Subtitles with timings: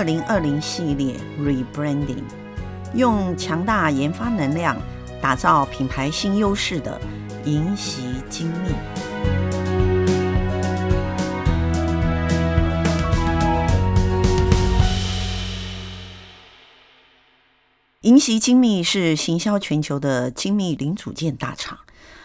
[0.00, 2.24] 二零二零系列 Rebranding，
[2.94, 4.74] 用强大研发能量
[5.20, 6.98] 打造品牌新优势的
[7.44, 8.70] 银禧精密。
[18.00, 21.80] 银禧精密是行销全球的精密零组件大厂。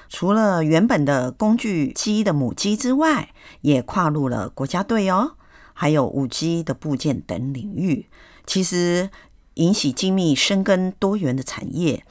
[0.07, 5.33] 除了原本的工具机的母机之外，也跨入了国家队哦，
[5.75, 8.07] 还有五 G 的部件等领域。
[8.47, 9.11] 其实
[9.55, 12.03] 银锡精密深耕多元的产业，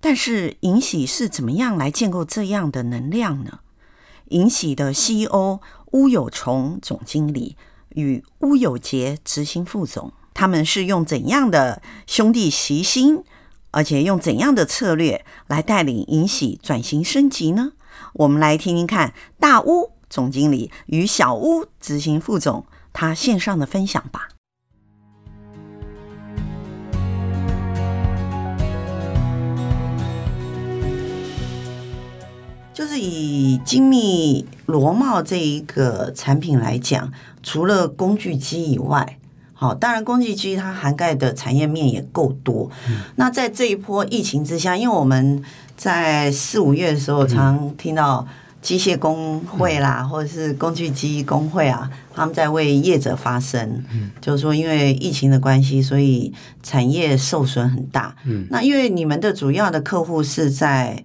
[0.00, 3.60] 但是银锡是怎么样来建构这样的能量呢？
[4.30, 7.56] 银锡的 CEO 鄔有崇总经理
[7.90, 13.22] 与鄔有杰执行副总，他们是用怎样的兄弟齐心？
[13.72, 17.72] 而且用怎样的策略来带领银锡转型升级呢？
[18.14, 24.28] 我们来听听看大鄔总经理与小鄔执行副总他线上的分享吧。
[32.72, 37.12] 就是以精密螺帽这一个产品来讲，
[37.42, 39.18] 除了工具机以外。
[39.54, 42.68] 好，当然，工具机它涵盖的产业面也够多。
[42.88, 45.40] 嗯、那在这一波疫情之下，因为我们
[45.76, 48.26] 在四五月的时候，常听到
[48.60, 56.32] 机械工会啦，嗯、或者是工具机工会啊，他们在为业者发声，嗯、就是说因为疫情的关系，所以
[56.62, 58.14] 产业受损很大。
[58.24, 61.02] 嗯，那因为你们的主要的客户是在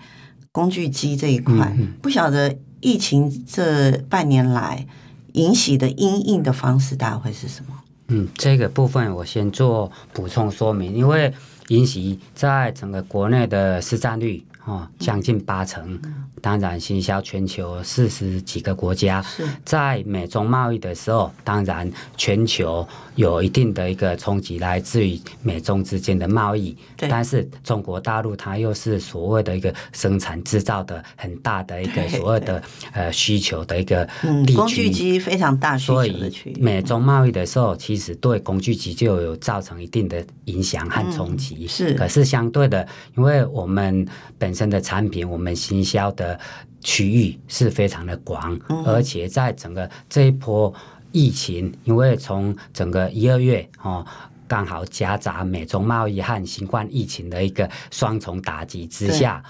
[0.51, 4.85] 工具机这一块，不晓得疫情这半年来
[5.33, 7.73] 引起的因应的方式，大概会是什么？
[8.09, 11.33] 嗯，这个部分我先做补充说明，因为
[11.67, 14.43] 引起在整个国内的市占率。
[14.67, 15.97] 哦，将近八成，
[16.41, 19.23] 当然行销全球四十几个国家，
[19.63, 22.85] 在美中贸易的时候，当然全球
[23.15, 26.77] 有一定的一个冲击，来自于美中之间的贸易。
[26.97, 32.61] 但是中国大陆它又是所谓的一个生产制造的很大的一个所谓的
[32.91, 34.05] 呃需求的一个
[34.45, 36.53] 地区，工具机非常大需求的区域。
[36.55, 41.65] 所以美中贸易的时候，其实对工具机就有造成一定的影响和冲击。
[41.65, 42.85] 是，可是相对的，
[43.15, 44.05] 因为我们
[44.37, 46.39] 本身的产品，我们行销的
[46.81, 50.73] 区域是非常的广，嗯、而且在整个这一波
[51.11, 54.03] 疫情，因为从整个一二月哦，
[54.47, 59.43] 刚好夹杂美中贸易和新冠疫情的一个双重打击之下，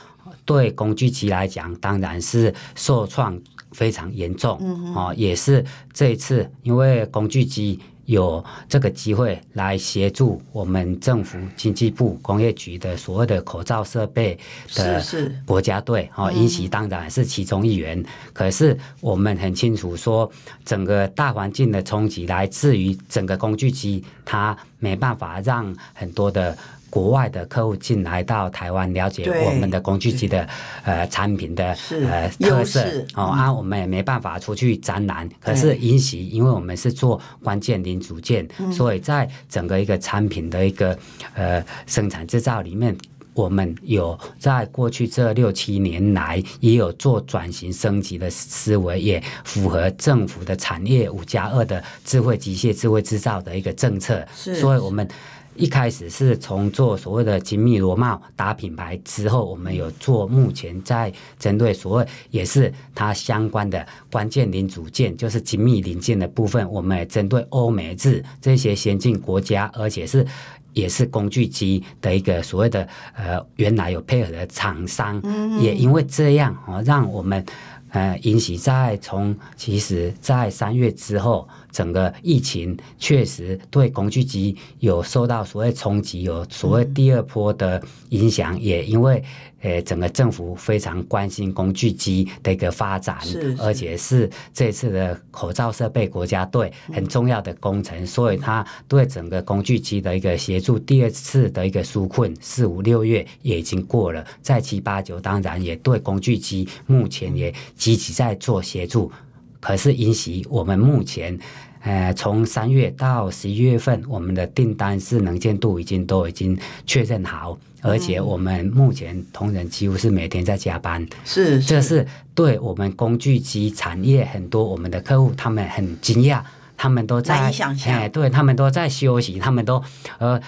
[0.43, 3.39] 对，对工具机来讲，当然是受创
[3.71, 5.63] 非常严重，嗯、哦，也是
[5.93, 7.79] 这一次因为工具机。
[8.07, 14.37] 有这个机会来协助我们政府经济部工业局的所谓的口罩设备
[14.73, 15.03] 的
[15.45, 18.03] 国家队，哦，银锡当然是其中一员。
[18.33, 20.29] 可是我们很清楚说，
[20.63, 26.57] 整个大环境的冲击来自于整个工具机，它没办法让很多的。
[26.89, 30.47] 国外的客户进来到台湾，了解我们的工具机的
[30.83, 31.75] 呃产品的
[32.09, 32.81] 呃特色。
[33.15, 35.29] 哦啊，我们也没办法出去展览。
[35.39, 40.97] 可是银锡，因为我们是做关键零组件，所以在整个一个产品的一个
[41.33, 42.95] 呃生产制造里面，
[43.33, 55.07] 我们有在过去这六七年来也有做转型升级的思维，也符合政府的产业五加二的智慧机械、智慧制造的一个政策，所以我们。
[55.57, 70.25] 一开始是从做所谓的精密螺帽打品牌之后，我们有做目前在针对所谓也是它相关的关键零组件，就是精密零件的部分，我们也针对欧美日这些先进国家，而且是
[70.73, 75.21] 也是工具机的一个所谓的呃原来有配合的厂商，
[75.59, 77.43] 也因为这样哦，让我们
[77.89, 81.47] 呃引起在从其实在三月之后。
[81.71, 89.23] 整个疫情确实对工具机有受到所谓冲击，有所谓第二波的影响，也因为
[89.61, 93.17] 呃整个政府非常关心工具机的一个发展，
[93.59, 109.11] 而且是这次的口罩设备国家队很重要的工程，所以他对整个工具机的一个协助，第二次的一个纾困四五六月也已经过了，在七八九当然也对工具机目前也积极在做协助，
[109.59, 111.37] 可是因此我们目前。
[111.83, 121.07] 呃，从三月到十一月份，我们的订单是能见度已经都已经确认好，而且我们目前同仁几乎是每天在加班。
[121.23, 122.05] 是，是，这是
[122.35, 126.41] 对我们工具机产业很多我们的客户，他们很惊讶，
[126.77, 127.51] 他们都在
[127.85, 129.83] 哎，对他们都在休息，他们都
[130.19, 130.39] 呃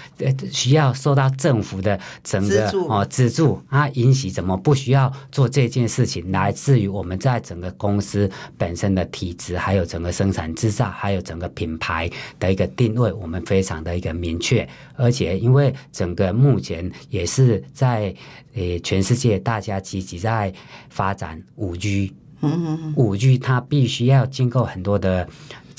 [0.51, 6.31] 需要受到政府的整个哦资助啊，因此怎么不需要做这件事情？
[6.31, 12.09] 来自于我们在整个公司本身的体制，还有整个生产制造，还有整个品牌
[12.39, 14.67] 的一个定位，我们非常的一个明确。
[14.95, 18.13] 而且因为整个目前也是在
[18.53, 20.53] 呃全世界大家积极在
[20.89, 22.13] 发展五 G。
[22.41, 25.27] 嗯，五 G 它必须要经过很多的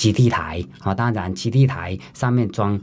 [0.00, 2.80] 基地台啊，当然基地台上面装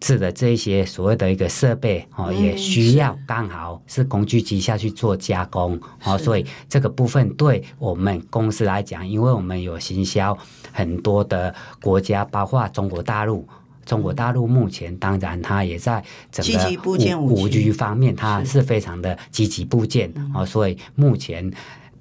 [0.00, 10.34] 置的这些所谓的一个设备哦，也需要刚好是工具机下去做加工哦，所以这个部分对我们公司来讲，因为我们有行销
[10.72, 13.46] 很多的国家，包括中国大陆，
[13.84, 16.02] 中国大陆目前当然它也在
[16.32, 21.52] 整个五 G 方面，它是非常的积极部件哦，所以目前。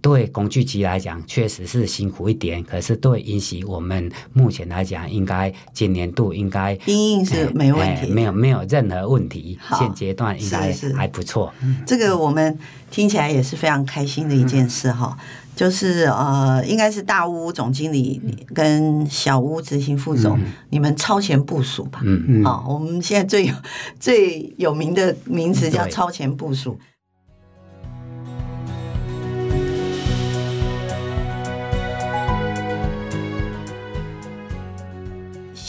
[0.03, 2.61] 对工具机来讲，确实是辛苦一点。
[2.61, 9.57] 可是对因喜，我们目前来讲，应该今年度应该因应是没问题，没有没有任何问题。
[9.79, 11.53] 现阶段应该还不错。
[11.87, 12.59] 这个我们
[12.91, 15.17] 听起来也是非常开心的一件事哈。
[15.17, 18.21] 嗯、就是呃，应该是大屋总经理
[18.53, 22.01] 跟小屋执行副总，嗯、你们超前部署吧。
[22.03, 22.43] 嗯嗯。
[22.43, 23.53] 好，我们现在最有
[24.01, 26.77] 最有名的名词叫超前部署。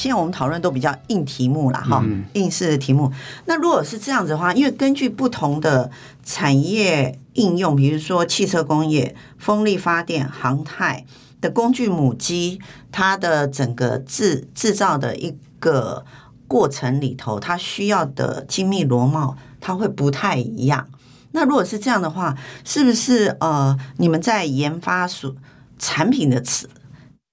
[0.04, 2.04] 现在我们讨论都比较硬题目了哈，
[2.34, 3.10] 硬式的题目。
[3.46, 5.90] 那如果是这样子的话，因为根据不同的
[6.22, 11.06] 产业应用，比如说汽车工业、风力发电、航太
[11.40, 12.60] 的工具母机，
[12.92, 16.04] 它的整个制制造的一个
[16.46, 20.86] 过程里头，它需要的精密螺帽，它会不太一样。
[21.32, 25.34] 那如果是这样的话，是不是呃，你们在研发所
[25.78, 26.68] 产品的材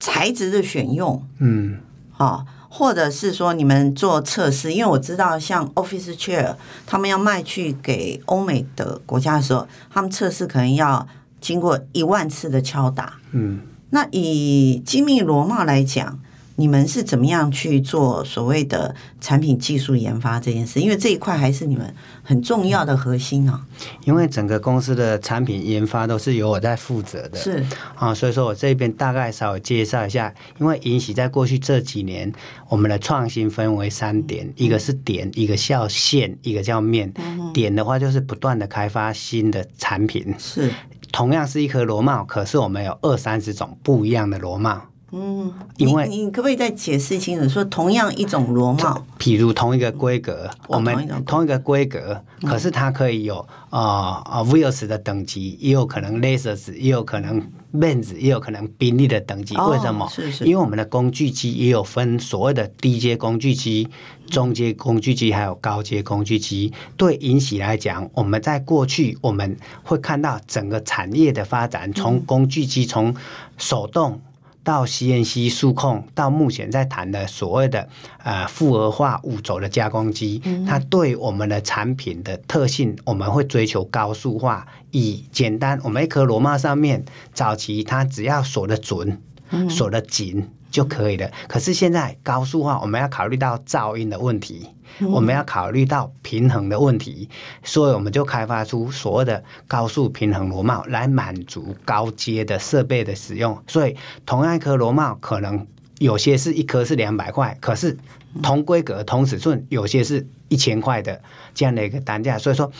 [0.00, 1.22] 材质的选用？
[1.38, 1.78] 嗯，
[2.10, 2.46] 好。
[2.74, 11.06] 或者是说你们做测试，因为我知道像 Office Chair，他们要卖去给欧美的国家的时候，他们测试可能要
[11.38, 13.18] 经过一万次的敲打。
[13.32, 13.60] 嗯，
[13.90, 16.18] 那以精密螺帽来讲。
[16.56, 20.80] 你们是怎么样去做所谓的产品技术研发这件事？
[20.80, 23.64] 因为这一块还是你们很重要的核心啊。
[24.04, 27.64] 因为整个公司的产品研发都是由我在负责的，是
[27.94, 30.32] 啊，所以说我这边大概稍微介绍一下。
[30.58, 32.32] 因为引喜在过去这几年，
[32.68, 37.12] 我们的创新分为三点：一个是点，一个叫线，一个叫面。
[37.52, 40.70] 点的话就是不断的开发新的产品，是
[41.10, 44.80] 同样是一颗螺帽，可是我们有二三十种不一样的螺帽。
[45.14, 47.46] 嗯，因为你，你可不可以再解释清楚？
[47.46, 59.54] 说同样一种螺帽，譬如同一个规格，嗯、我们同一个规格，嗯、可是它可以有啊啊 Wheels 的等级，也有可能 Lasers，也有可能 Benz，也有可能宾利的等级。
[59.54, 60.08] 为什么？
[60.08, 63.86] 是是，因为我们的工具机也有分所谓的低阶工具机、
[64.28, 66.72] 中阶工具机，还有高阶工具机。
[66.96, 73.14] 对引喜来讲，我们在过去我们会看到整个产业的发展，从工具机从
[73.58, 74.18] 手动。
[74.64, 77.88] 到 CNC 数控，到目前在谈的所谓的
[78.22, 84.66] 呃复合化五轴的加工机，嗯、它对我们的产品的特性，我们会追求高速化。
[84.90, 89.20] 以简单，我们一颗螺帽上面，早期它只要锁得准，
[89.68, 91.26] 锁得紧就可以了。
[91.28, 94.68] 嗯、可是现在高速化，我们要考虑到噪音的问题。
[95.08, 97.26] 我们要考虑到平衡的问题，
[97.62, 103.58] 所以我们就开发出所谓的高速平衡螺帽来满足高阶的设备的使用。
[103.66, 103.96] 所以
[104.26, 105.66] 同样一颗螺帽，可能
[105.98, 107.96] 有些是一颗是两百块，可是
[108.42, 111.18] 同规格同尺寸，有些是一千块的
[111.54, 112.36] 这样的一个单价。
[112.36, 112.70] 所以说。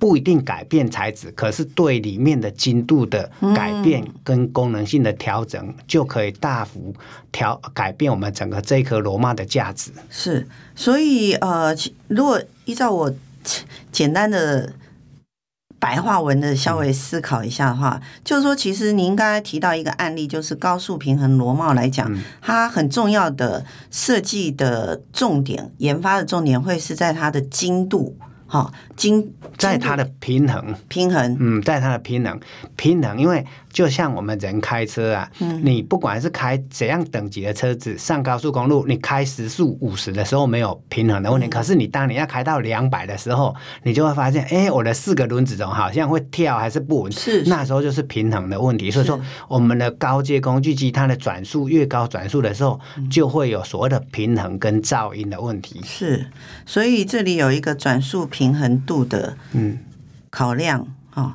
[0.00, 6.94] 不一定改变材质，可是对里面的精度的改变跟功能性的调整，嗯、就可以大幅
[7.30, 9.92] 调改变我们整个这颗螺帽的价值。
[10.08, 11.76] 是，所以呃，
[12.08, 13.14] 如果依照我
[13.92, 14.72] 简单的
[15.78, 28.16] 白话文的稍微思考一下的话，嗯、就是说，其实您刚才提到一个案例，就是高速平衡螺帽来讲，嗯、它很重要的设计的重点、研发的重点会是在它的精度。
[28.52, 32.40] 好，经在它的平衡，平衡，嗯，在它的平衡，
[32.74, 48.90] 平衡，因为就像我们人开车啊，嗯，你不管是开怎样等级的车子，上高速公路，你开时速五十的时候没有平衡的问题，嗯、可是你当你要开到两百的时候，你就会发现，哎，我的四个轮子总好像会跳还是不稳，是，那时候就是平衡的问题。
[48.90, 55.80] 所以说，我们的高阶工具机，它的转速越高，转速的时候就会有所谓的平衡跟噪音的问题。
[55.84, 56.26] 是，
[56.66, 58.40] 所以这里有一个转速平。
[58.40, 59.78] 平衡度的嗯。
[60.30, 61.34] 考量啊、哦，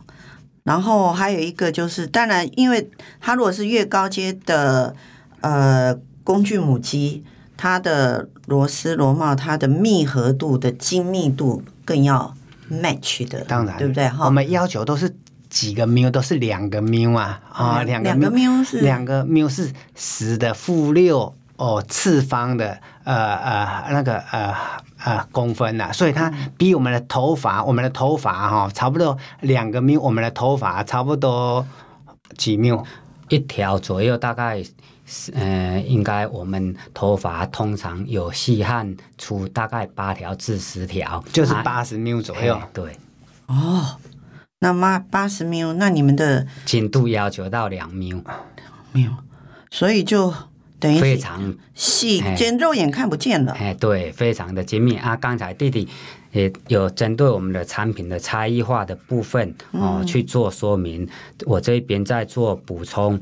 [0.65, 2.89] 然后还有一个就是，当然，因为
[3.21, 4.95] 它如果是越高阶的
[5.41, 7.23] 呃工具母机，
[7.55, 12.35] 它的螺丝螺帽，它的密合度的精密度更要
[12.69, 14.09] match 的，当然，对不对？
[14.09, 15.15] 哈，我们要求都是
[15.51, 24.53] 几个缪，都是两个缪啊，啊，两个缪是两个缪是十的负六哦次方的，呃呃那个呃
[25.05, 31.65] 呃公分呐、啊，所以它比我们的头发，我们的头发哈，差不多两个缪，我们的头发差不多
[32.37, 32.83] 几缪，
[33.29, 34.61] 一条左右，大概。
[35.35, 42.59] 呃，应该我们头发通常有细汗出，大概八条至十条，就是八十缪左右。
[42.73, 42.97] 对，
[43.45, 43.97] 哦，
[44.57, 48.19] 那么八十缪，那你们的精度要求到两缪，
[48.93, 49.11] 缪，
[49.69, 50.33] 所以就
[50.85, 53.53] 等于非常细，连肉眼看不见了。
[53.53, 55.15] 哎，对，非常的精密啊！
[55.15, 55.87] 刚才弟弟
[56.31, 61.07] 也有针对我们的产品的差异化的部分哦、嗯、去做说明，
[61.45, 63.19] 我这边在做补充。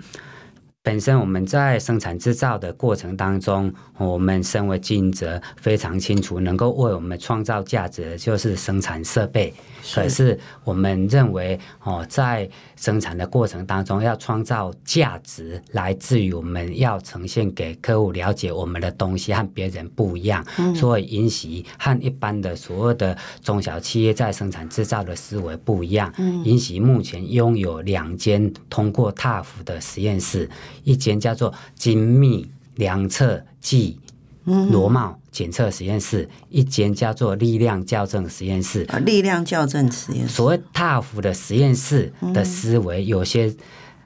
[0.85, 9.53] 本身我们在生产制造的过程当中，我们身为经营者非常清楚，能够为我们创造价值的就是生产设备。
[9.93, 20.45] 可是我们认为，哦，在生产的过程当中，要创造价值，来自于我们要呈现给客户了解我们的东西和别人不一样。
[20.57, 26.13] 嗯、所以，因袭和一般的所有的中小企业在生产制造的思维不一样。
[26.17, 30.49] 嗯、因袭目前拥有两间通过 TÜV 的实验室，
[30.83, 33.99] 一间叫做精密量测计
[34.45, 38.85] 螺帽检测实验室，一间叫做力量校正实验室。
[38.89, 40.33] 啊，力量校正实验室。
[40.33, 43.53] 所谓 TÜV 的实验室的思维，有些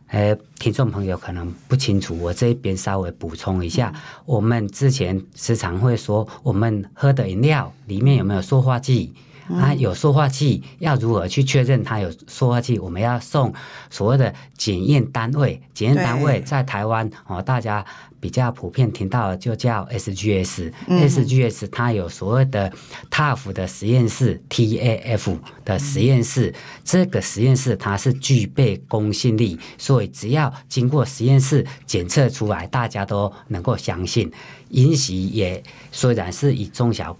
[0.07, 3.93] 呃听众朋友可能不清楚，我这边稍微补充一下。
[4.25, 9.11] 我们之前时常会说，我们喝的饮料里面有没有塑化剂？
[9.49, 12.77] 啊，有塑化剂，要如何去确认它有塑化剂？
[12.79, 13.53] 我们要送
[13.89, 17.85] 所谓的检验单位，检验单位在台湾哦，大家
[18.19, 22.71] 比较普遍听到的就叫 SGS，SGS、嗯、SGS 它有所谓的
[23.09, 34.31] TAF 的实验室，TAF 的实验室，嗯、这个实验室它是具备公信力，所以只要经过实验室检测出来，大家都能够相信。
[34.69, 35.63] 因袭也
[35.93, 37.15] 虽然是以中小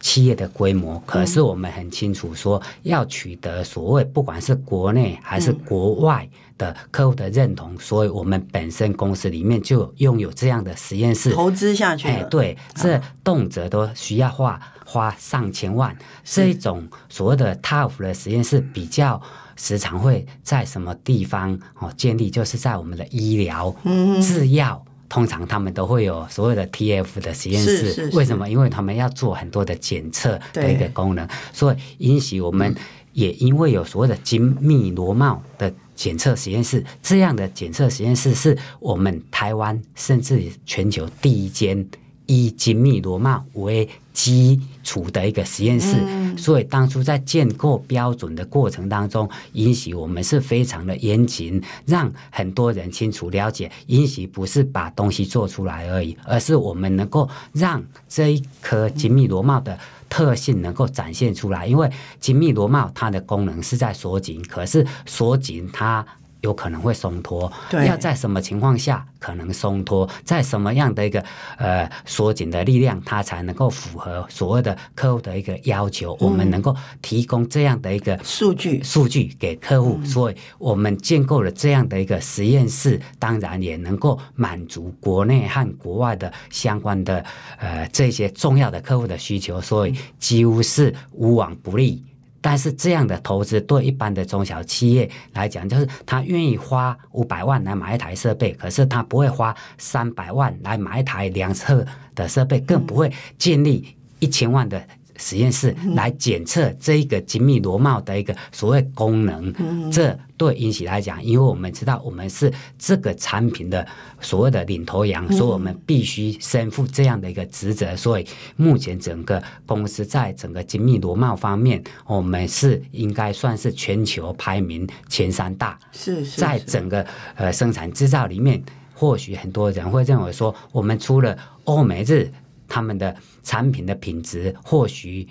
[0.00, 6.26] 企业的规模，可是我们很清楚说，要取得所谓不管是国内还是国外
[6.56, 12.08] 的客户的认同，所以我们本身公司里面就拥有这样的实验室，投资下去。
[12.08, 15.94] 哎，对，这动辄都需要花花上千万。
[16.24, 19.20] 这一种所谓的 TÜV 的实验室，比较
[19.56, 22.30] 时常会在什么地方哦建立？
[22.30, 23.74] 就是在我们的医疗、
[24.22, 24.82] 制药。
[25.10, 28.48] 通常他们都会有所谓的 TF 的实验室，为什么？
[28.48, 32.74] 因为他们要做很多的检测的一个功能，所以因此我们
[33.12, 41.86] 也因为有所谓的精密螺帽的检测实验室，这样的检测实验室是我们台湾甚至全球第一间。
[42.32, 43.88] 以精密螺帽为
[44.20, 59.78] 基础的一个实验室，嗯、所以当初在建构标准的过程当中，因袭我们是非常的严谨，让很多人清楚了解，因袭不是把东西做出来而已，而是我们能够让这一颗精密螺帽的
[60.10, 61.66] 特性能够展现出来。
[61.66, 66.06] 因为精密螺帽它的功能是在锁紧，可是锁紧它。
[66.40, 71.22] 有可能会松脱，对要在什么情况下可能松脱，在什么样的一个
[71.58, 76.12] 呃缩紧的力量，它才能够符合所谓的客户的一个要求？
[76.14, 87.24] 嗯、我们能够提供这样的一个数据数据给客户，嗯、所以我们建构了这样的一个实验室，当然也能够满足国内和国外的相关的
[87.58, 92.02] 呃这些重要的客户的需求，所以几乎是无往不利。
[92.40, 104.82] 但是这样的投资对一般的中小企业来讲，就是他愿意花五百万来买一台设备，可是他不会花三百万来买一台两测的设备，更不会建立一千万的。
[105.20, 113.86] 实验室来检测这一个精密螺帽的一个所谓功能，嗯、这对因袭来讲，因为我们知道我们是这个产品的
[114.20, 117.94] 所谓的领头羊，嗯、所以我们必须身负这样的一个职责。
[117.94, 125.78] 所以目前整个公司在整个精密螺帽方面，我们是应该算是全球排名前三大。
[125.92, 128.62] 是，是，是在整个呃生产制造里面，
[128.94, 132.32] 或许很多人会认为说，我们除了欧美日。
[132.70, 135.28] 他们的产品的品质或许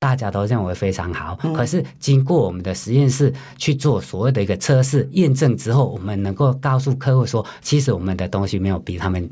[0.00, 9.28] 大家都认为非常好，嗯、可是经过我们的实验室去做所谓的一个测试验证之后，我们能够告诉客户说，其实我们的东西没有比他们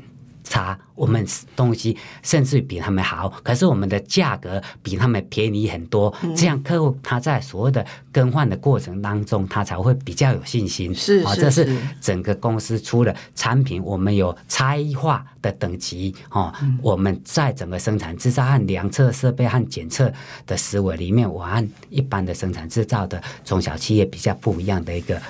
[0.49, 1.25] 差，我们
[1.55, 6.13] 东西甚至比他们好，可是我们的价格比他们便宜很多。
[6.35, 10.93] 这样客户他在所谓的更换的过程当中，他才会比较有信心。
[10.93, 16.51] 是，啊，这是整个公司出了产品，我们有差异化的等级哦。
[16.81, 20.11] 我们在整个生产制造和量测设备和检测
[20.47, 25.21] 的思维里面，我按一般的生产制造的中小企业比较不一样的一个。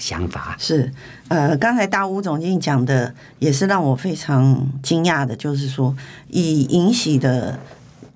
[0.00, 0.92] 想法是，
[1.28, 5.96] 呃，刚才大吴总经理讲的也是让我非常惊讶的，就是说
[6.28, 7.58] 以银喜的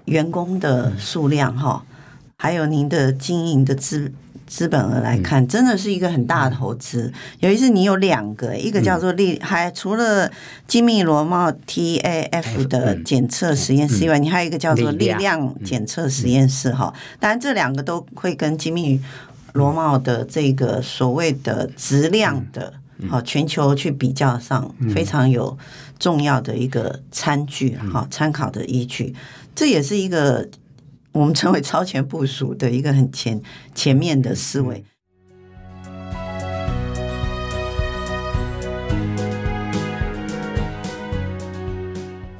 [0.06, 1.96] 员工的数量哈，嗯、
[2.36, 4.12] 还有您的经营的资
[4.46, 7.12] 资本额来看，嗯、真的是一个很大的投资。
[7.38, 10.30] 尤其是你有两个，一个叫做力，嗯、还除了
[10.66, 16.92] 精密螺帽 TAF 的检测实验室以外，嗯、你还有一个叫做力量检测实验室哈。
[17.20, 19.00] 当然，这两个都会跟精密。
[19.52, 22.74] 螺帽的这个所谓的质量的，
[23.08, 25.56] 好全球去比较上非常有
[25.98, 29.14] 重要的一个参据，好参考的依据，
[29.54, 30.48] 这也是一个
[31.12, 33.40] 我们称为超前部署的一个很前
[33.74, 34.84] 前面的思维。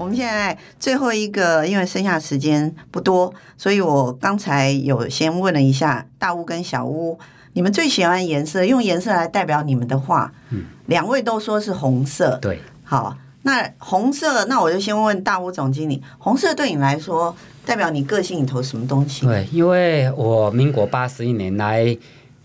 [0.08, 7.18] 们现在最后一个，因为剩下时间不多，所以我刚才有先问了一下大屋跟小屋，
[7.52, 19.26] 你们最喜欢颜色，用颜色来代表你们的话，嗯，两位都说是红色，对，好，那红色，那我就先问问大屋总经理，红色对你来说代表你个性里头什么东西？
[19.26, 21.96] 对，因为我民国八十一年来。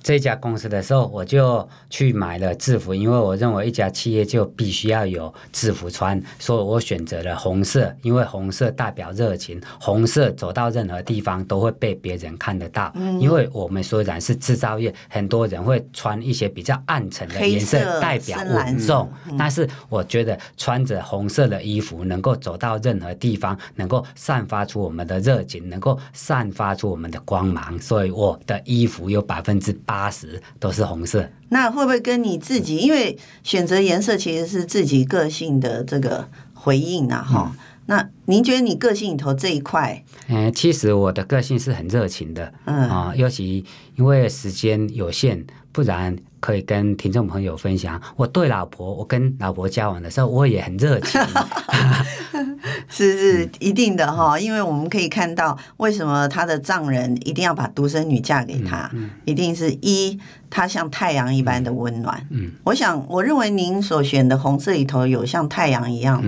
[0.03, 12.91] 这家公司的时候，我就去买了制服，因为我认为一家企业就必须要有制服穿，所以我选择了红色，因为红色代表热情，红色走到任何地方都会被别人看得到。
[12.95, 29.92] 嗯，因为我们虽然是制造业，很多人会穿一些比较暗沉的颜色，代表稳重，嗯，但是我觉得穿着红色的衣服，能够走到任何地方，能够散发出我们的热情，能够散发出我们的光芒，所以我的衣服有百分之八。
[29.93, 32.77] 八十都是红色，那会不会跟你自己？
[32.77, 37.59] 因为选择颜色其实是自己个性的这个回应啊，哈、嗯。
[37.85, 40.03] 那您觉得你个性里头这一块？
[40.29, 43.63] 嗯，其实我的个性是很热情的，嗯啊，尤其
[43.95, 46.17] 因为时间有限，不然。
[46.43, 51.22] 可以跟听众朋友分享，我对老婆，我跟老婆交往的时候，我也很热情。
[52.89, 62.27] 是是一定的哈，因为我们可以看到，为什么他的丈人一定要把独生女嫁给他，嗯嗯、一定是一，他像太阳一般的温暖。
[62.29, 66.22] 嗯，我想，我认为您所选的红色里头有像太阳一样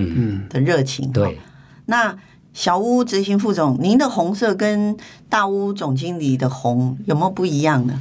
[0.48, 1.12] 的热情。
[1.12, 1.38] 对，
[1.84, 2.16] 那
[2.54, 4.96] 小屋执行副总，您的红色跟
[5.28, 8.00] 大屋总经理的红有没有不一样呢？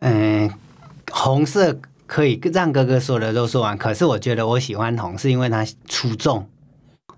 [0.00, 0.50] 嗯。
[1.12, 6.48] 红色可以让哥哥说的都说完，可是我觉得我喜欢红，是因为它出众，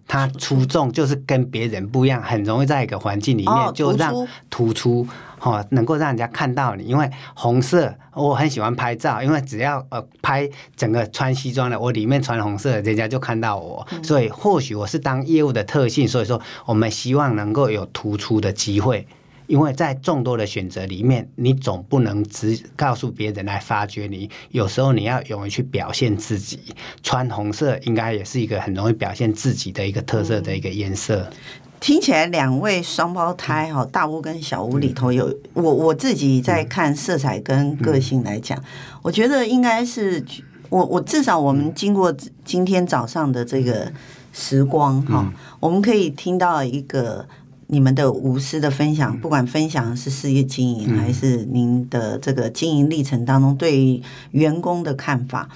[0.07, 4.15] 它出众就是跟别人不一样，很容易在一个环境里面就让
[4.49, 5.07] 突出，
[5.41, 6.85] 哦，能够让人家看到你。
[6.85, 13.87] 因为红色我很喜欢拍照，因为只要呃拍整个穿西装的，我里面穿红色，人家就看到我。
[14.03, 19.07] 所以或许我是当业务的特性，所以说我们希望能够有突出的机会。
[19.49, 26.61] 因为在众多的选择里面，你总不能只告诉别人来发掘你，有时候你要勇于去表现自己。
[27.03, 31.27] 穿红色应该也是一个很容易表现自己的一个特色的一个颜色。
[31.31, 31.37] 嗯、
[31.81, 38.65] 听起来两位双胞胎哈，大屋跟小屋里头有、嗯、我我自己在看色彩跟个性来讲，嗯、
[39.01, 40.23] 我觉得应该是
[40.69, 43.91] 我我至少我们经过今天早上的这个
[44.35, 47.27] 时光哈，嗯、我们可以听到一个。
[47.71, 55.51] 你们的无私的分享，不管分享是事业经营，还是您的这个经营历程当中对员工的看法，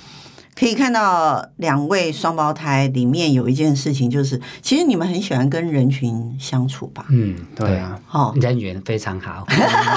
[0.55, 7.07] 可以看到两位双胞胎里面有一件事情，就是其实你们很喜欢跟人群相处吧？
[7.09, 9.47] 嗯，对啊，哦，人缘非常好。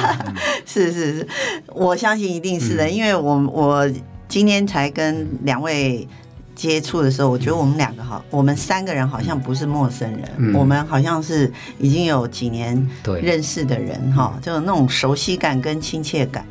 [0.65, 1.27] 是是是，
[1.73, 3.91] 我相信一定是的，因为我我
[4.29, 6.07] 今天才跟两位。
[6.55, 12.89] 接触的时候，我觉得我们两个好，我们三个人好像不是陌生人，嗯、我们好像是已经有几年
[13.21, 16.45] 认识的人哈，对就那种熟悉感跟亲切感。